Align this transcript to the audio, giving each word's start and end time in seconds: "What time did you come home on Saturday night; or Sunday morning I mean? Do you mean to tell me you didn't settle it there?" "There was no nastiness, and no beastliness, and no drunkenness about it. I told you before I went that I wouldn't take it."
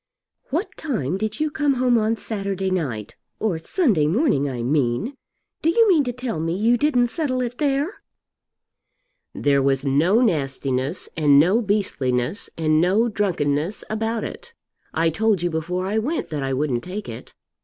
"What 0.49 0.75
time 0.77 1.15
did 1.19 1.39
you 1.39 1.51
come 1.51 1.75
home 1.75 1.95
on 1.99 2.17
Saturday 2.17 2.71
night; 2.71 3.15
or 3.39 3.59
Sunday 3.59 4.07
morning 4.07 4.49
I 4.49 4.63
mean? 4.63 5.13
Do 5.61 5.69
you 5.69 5.87
mean 5.87 6.03
to 6.05 6.11
tell 6.11 6.39
me 6.39 6.55
you 6.57 6.75
didn't 6.75 7.05
settle 7.05 7.39
it 7.43 7.59
there?" 7.59 8.01
"There 9.35 9.61
was 9.61 9.85
no 9.85 10.19
nastiness, 10.21 11.07
and 11.15 11.39
no 11.39 11.61
beastliness, 11.61 12.49
and 12.57 12.81
no 12.81 13.09
drunkenness 13.09 13.83
about 13.91 14.23
it. 14.23 14.55
I 14.91 15.11
told 15.11 15.43
you 15.43 15.51
before 15.51 15.85
I 15.85 15.99
went 15.99 16.29
that 16.31 16.41
I 16.41 16.51
wouldn't 16.51 16.83
take 16.83 17.07
it." 17.07 17.35